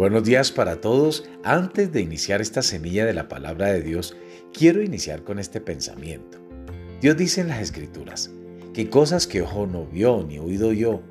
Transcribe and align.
Buenos 0.00 0.24
días 0.24 0.50
para 0.50 0.80
todos. 0.80 1.24
Antes 1.44 1.92
de 1.92 2.00
iniciar 2.00 2.40
esta 2.40 2.62
semilla 2.62 3.04
de 3.04 3.12
la 3.12 3.28
palabra 3.28 3.66
de 3.66 3.82
Dios, 3.82 4.16
quiero 4.50 4.82
iniciar 4.82 5.24
con 5.24 5.38
este 5.38 5.60
pensamiento. 5.60 6.38
Dios 7.02 7.18
dice 7.18 7.42
en 7.42 7.48
las 7.48 7.60
Escrituras 7.60 8.30
que 8.72 8.88
cosas 8.88 9.26
que 9.26 9.42
ojo 9.42 9.66
no 9.66 9.84
vio, 9.84 10.24
ni 10.26 10.38
oído 10.38 10.72
yo, 10.72 11.02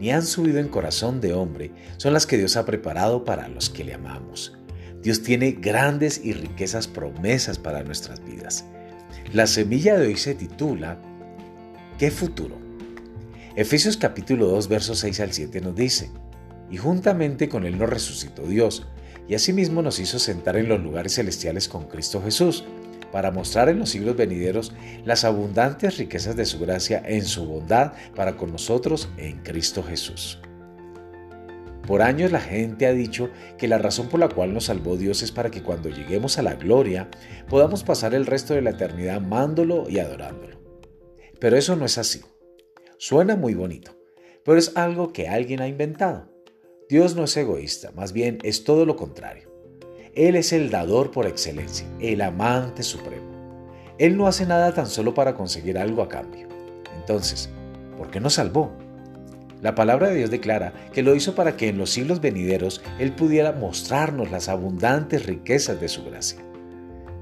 ni 0.00 0.12
han 0.12 0.22
subido 0.24 0.60
en 0.60 0.68
corazón 0.68 1.20
de 1.20 1.34
hombre, 1.34 1.72
son 1.98 2.14
las 2.14 2.26
que 2.26 2.38
Dios 2.38 2.56
ha 2.56 2.64
preparado 2.64 3.22
para 3.22 3.48
los 3.48 3.68
que 3.68 3.84
le 3.84 3.92
amamos. 3.92 4.56
Dios 5.02 5.22
tiene 5.22 5.52
grandes 5.52 6.18
y 6.24 6.32
riquezas 6.32 6.88
promesas 6.88 7.58
para 7.58 7.82
nuestras 7.82 8.24
vidas. 8.24 8.64
La 9.30 9.46
semilla 9.46 9.98
de 9.98 10.06
hoy 10.06 10.16
se 10.16 10.34
titula 10.34 10.98
¿Qué 11.98 12.10
futuro? 12.10 12.56
Efesios 13.56 13.98
capítulo 13.98 14.46
2 14.46 14.68
versos 14.68 15.00
6 15.00 15.20
al 15.20 15.34
7 15.34 15.60
nos 15.60 15.76
dice, 15.76 16.10
y 16.70 16.76
juntamente 16.76 17.48
con 17.48 17.64
Él 17.64 17.78
nos 17.78 17.90
resucitó 17.90 18.42
Dios, 18.42 18.86
y 19.28 19.34
asimismo 19.34 19.82
nos 19.82 19.98
hizo 19.98 20.18
sentar 20.18 20.56
en 20.56 20.68
los 20.68 20.80
lugares 20.80 21.14
celestiales 21.14 21.68
con 21.68 21.88
Cristo 21.88 22.22
Jesús, 22.22 22.64
para 23.12 23.30
mostrar 23.30 23.68
en 23.68 23.78
los 23.78 23.90
siglos 23.90 24.16
venideros 24.16 24.72
las 25.04 25.24
abundantes 25.24 25.96
riquezas 25.96 26.36
de 26.36 26.46
su 26.46 26.58
gracia 26.58 27.02
en 27.04 27.24
su 27.24 27.46
bondad 27.46 27.92
para 28.14 28.36
con 28.36 28.52
nosotros 28.52 29.08
en 29.16 29.38
Cristo 29.42 29.82
Jesús. 29.82 30.40
Por 31.86 32.02
años 32.02 32.32
la 32.32 32.40
gente 32.40 32.86
ha 32.86 32.92
dicho 32.92 33.30
que 33.56 33.66
la 33.66 33.78
razón 33.78 34.08
por 34.08 34.20
la 34.20 34.28
cual 34.28 34.52
nos 34.52 34.64
salvó 34.64 34.98
Dios 34.98 35.22
es 35.22 35.32
para 35.32 35.50
que 35.50 35.62
cuando 35.62 35.88
lleguemos 35.88 36.36
a 36.36 36.42
la 36.42 36.54
gloria 36.54 37.08
podamos 37.48 37.82
pasar 37.82 38.12
el 38.12 38.26
resto 38.26 38.52
de 38.52 38.60
la 38.60 38.70
eternidad 38.70 39.16
amándolo 39.16 39.88
y 39.88 39.98
adorándolo. 39.98 40.58
Pero 41.40 41.56
eso 41.56 41.76
no 41.76 41.86
es 41.86 41.96
así. 41.96 42.20
Suena 42.98 43.36
muy 43.36 43.54
bonito, 43.54 43.96
pero 44.44 44.58
es 44.58 44.76
algo 44.76 45.14
que 45.14 45.28
alguien 45.28 45.62
ha 45.62 45.68
inventado. 45.68 46.30
Dios 46.88 47.14
no 47.14 47.24
es 47.24 47.36
egoísta, 47.36 47.92
más 47.94 48.14
bien 48.14 48.38
es 48.44 48.64
todo 48.64 48.86
lo 48.86 48.96
contrario. 48.96 49.52
Él 50.14 50.36
es 50.36 50.54
el 50.54 50.70
dador 50.70 51.10
por 51.10 51.26
excelencia, 51.26 51.86
el 52.00 52.22
amante 52.22 52.82
supremo. 52.82 53.28
Él 53.98 54.16
no 54.16 54.26
hace 54.26 54.46
nada 54.46 54.72
tan 54.72 54.86
solo 54.86 55.12
para 55.12 55.34
conseguir 55.34 55.76
algo 55.76 56.00
a 56.00 56.08
cambio. 56.08 56.48
Entonces, 56.96 57.50
¿por 57.98 58.10
qué 58.10 58.20
nos 58.20 58.34
salvó? 58.34 58.72
La 59.60 59.74
palabra 59.74 60.08
de 60.08 60.16
Dios 60.16 60.30
declara 60.30 60.72
que 60.94 61.02
lo 61.02 61.14
hizo 61.14 61.34
para 61.34 61.58
que 61.58 61.68
en 61.68 61.76
los 61.76 61.90
siglos 61.90 62.22
venideros 62.22 62.80
Él 62.98 63.12
pudiera 63.12 63.52
mostrarnos 63.52 64.30
las 64.30 64.48
abundantes 64.48 65.26
riquezas 65.26 65.78
de 65.78 65.88
su 65.88 66.06
gracia. 66.06 66.38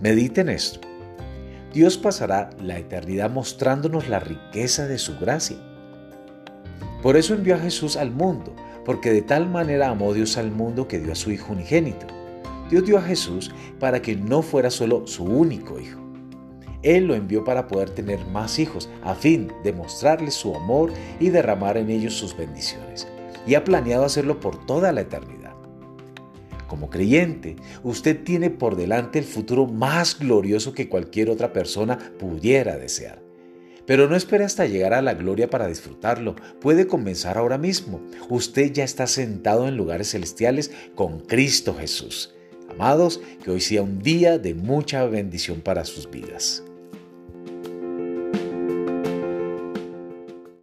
Mediten 0.00 0.50
esto. 0.50 0.78
Dios 1.74 1.98
pasará 1.98 2.50
la 2.62 2.78
eternidad 2.78 3.28
mostrándonos 3.28 4.08
la 4.08 4.20
riqueza 4.20 4.86
de 4.86 4.98
su 4.98 5.18
gracia. 5.18 5.56
Por 7.02 7.16
eso 7.16 7.34
envió 7.34 7.54
a 7.54 7.58
Jesús 7.58 7.96
al 7.96 8.10
mundo, 8.10 8.52
porque 8.84 9.12
de 9.12 9.22
tal 9.22 9.48
manera 9.48 9.90
amó 9.90 10.12
Dios 10.14 10.36
al 10.36 10.50
mundo 10.50 10.88
que 10.88 10.98
dio 10.98 11.12
a 11.12 11.16
su 11.16 11.30
Hijo 11.30 11.52
unigénito. 11.52 12.06
Dios 12.70 12.84
dio 12.84 12.98
a 12.98 13.02
Jesús 13.02 13.52
para 13.78 14.02
que 14.02 14.16
no 14.16 14.42
fuera 14.42 14.70
solo 14.70 15.06
su 15.06 15.24
único 15.24 15.78
Hijo. 15.78 16.00
Él 16.82 17.06
lo 17.06 17.14
envió 17.14 17.44
para 17.44 17.66
poder 17.66 17.90
tener 17.90 18.24
más 18.26 18.58
hijos, 18.58 18.88
a 19.02 19.14
fin 19.14 19.52
de 19.64 19.72
mostrarles 19.72 20.34
su 20.34 20.54
amor 20.54 20.92
y 21.18 21.30
derramar 21.30 21.76
en 21.76 21.90
ellos 21.90 22.14
sus 22.14 22.36
bendiciones. 22.36 23.08
Y 23.46 23.54
ha 23.54 23.64
planeado 23.64 24.04
hacerlo 24.04 24.40
por 24.40 24.64
toda 24.66 24.92
la 24.92 25.00
eternidad. 25.00 25.54
Como 26.68 26.90
creyente, 26.90 27.56
usted 27.82 28.22
tiene 28.22 28.50
por 28.50 28.76
delante 28.76 29.18
el 29.18 29.24
futuro 29.24 29.66
más 29.66 30.18
glorioso 30.18 30.72
que 30.72 30.88
cualquier 30.88 31.30
otra 31.30 31.52
persona 31.52 31.98
pudiera 32.18 32.76
desear. 32.76 33.27
Pero 33.88 34.06
no 34.06 34.16
espere 34.16 34.44
hasta 34.44 34.66
llegar 34.66 34.92
a 34.92 35.00
la 35.00 35.14
gloria 35.14 35.48
para 35.48 35.66
disfrutarlo. 35.66 36.36
Puede 36.60 36.86
comenzar 36.86 37.38
ahora 37.38 37.56
mismo. 37.56 38.02
Usted 38.28 38.70
ya 38.70 38.84
está 38.84 39.06
sentado 39.06 39.66
en 39.66 39.78
lugares 39.78 40.10
celestiales 40.10 40.70
con 40.94 41.20
Cristo 41.20 41.74
Jesús. 41.74 42.34
Amados, 42.68 43.22
que 43.42 43.50
hoy 43.50 43.62
sea 43.62 43.80
un 43.80 44.00
día 44.00 44.38
de 44.38 44.54
mucha 44.54 45.06
bendición 45.06 45.62
para 45.62 45.86
sus 45.86 46.10
vidas. 46.10 46.62